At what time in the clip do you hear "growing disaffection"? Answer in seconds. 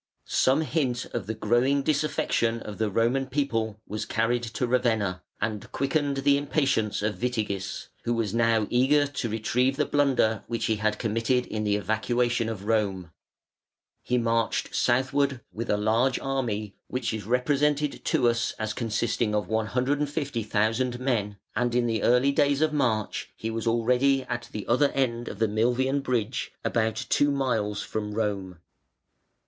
1.35-2.59